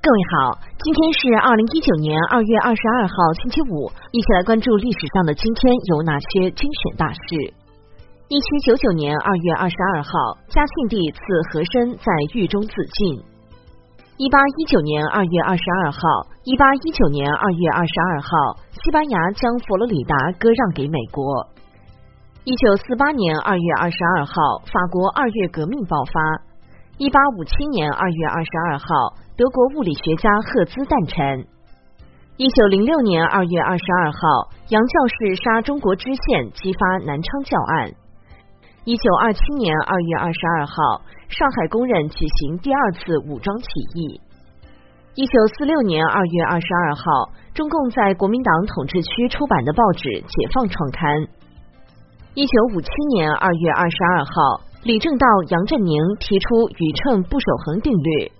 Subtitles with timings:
[0.00, 7.52] 各位好，今天是二零一九年二月二十二号，星期五，一起来关注历史上的今天有哪些精选大事。
[8.28, 10.10] 一七九九年二月二十二号，
[10.48, 11.18] 嘉庆帝赐
[11.50, 13.18] 和珅在狱中自尽。
[14.18, 15.98] 一八一九年二月二十二号，
[16.44, 18.30] 一八一九年二月二十二号，
[18.70, 21.48] 西班牙将佛罗里达割让给美国。
[22.44, 24.32] 一九四八年二月二十二号，
[24.70, 26.22] 法国二月革命爆发。
[26.98, 28.86] 一八五七年二月二十二号，
[29.38, 31.46] 德国物理学家赫兹诞辰。
[32.38, 37.92] 一九零六年二月二十二号，杨教士杀中国知县，激发南昌教案。
[38.82, 44.20] 一九二七年二月二十二号，上海工人举行第二次武装起义。
[45.14, 51.28] 一九四六年二月二十二号，中共在国民党统治区出版的报纸《解放》创刊。
[52.34, 54.66] 一九五七年二月二十二号。
[54.82, 58.32] 李政道、杨振宁提出宇称不守恒定律。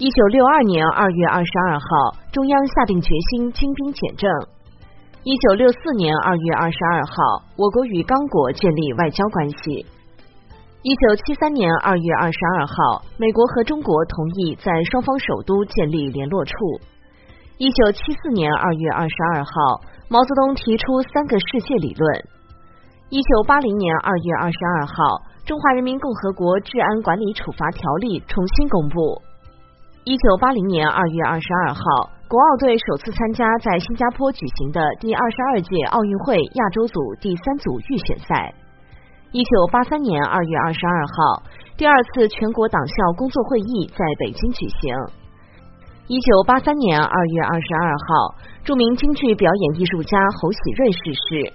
[0.00, 4.30] 一九六二年二月二十二号，中央下定决心精兵简政。
[5.24, 7.12] 一九六四年二月二十二号，
[7.54, 9.84] 我国与刚果建立外交关系。
[10.80, 16.54] 一九七三年二月二十二号，美国和中国同意在双方首都建立联络处。
[17.58, 19.52] 一九七四年二月二十二号，
[20.08, 22.24] 毛泽东提出三个世界理论。
[23.10, 24.94] 一九八零年二月二十二号。
[25.52, 29.20] 《中华人民共和国治安管理处罚条例》重新公布。
[30.04, 31.82] 一九八零年二月二十二号，
[32.26, 38.54] 国奥队首次参加在新加坡举行的第二十二届奥运会亚洲组第三组预选赛。
[39.30, 41.42] 一九八三年二月二十二号，
[41.76, 44.96] 第二次全国党校工作会议在北京举行。
[46.06, 48.34] 一九八三年二月二十二号，
[48.64, 51.52] 著名京剧表演艺术家侯喜瑞逝世。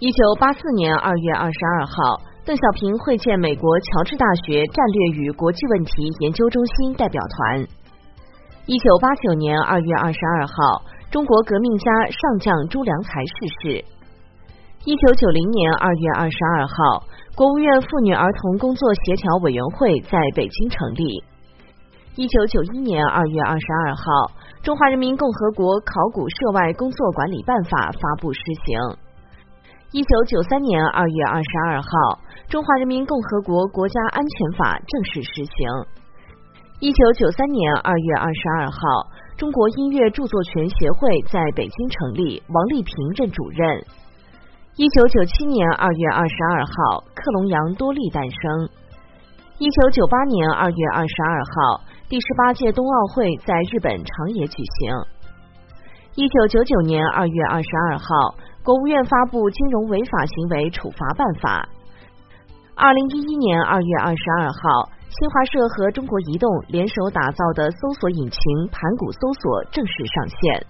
[0.00, 2.35] 一九八四年二月二十二号。
[2.46, 7.66] 邓小平会见美国乔治大学战略与国际问题研究中心代表团。
[8.66, 13.84] 一九八九年二月二十二号，中国革命家上将朱良才逝世。
[14.84, 17.02] 一九九零年二月二十二号，
[17.34, 21.24] 国务院妇女儿童工作协调委员会在北京成立。
[22.14, 24.02] 一九九一年二月二十二号，
[24.62, 29.05] 中华人民共和国考古涉外工作管理办法发布施行。
[29.92, 31.88] 一九九三年二月二十二号，
[32.48, 35.54] 中华人民共和国国家安全法正式实行。
[36.80, 38.78] 一九九三年二月二十二号，
[39.38, 43.86] 中国音乐著作权协会在北京成立，王丽萍任主任。
[44.74, 48.68] 一九九七年二月二十二号，克隆羊多利诞生。
[49.58, 54.92] 一九九八年二月二十二号，第十八届冬奥会在日本长野举行。
[56.16, 58.34] 一九九九年二月二十二号。
[58.66, 61.62] 国务院发布《金融违法行为处罚办法》。
[62.74, 68.42] 二零一一年二月二十二号，新华社和中国移动联手打造的搜索引擎
[68.74, 70.66] 盘古搜索正式上线。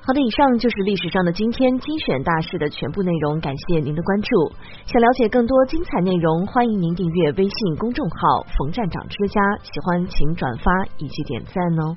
[0.00, 4.48] 好的，以上就是历史上的今天精选大事的全部内容，感谢您的关注。
[4.88, 11.92] 想了解更多精彩内容，欢迎您订阅微信公众号“冯站长之家”，喜欢请转发以及点赞哦。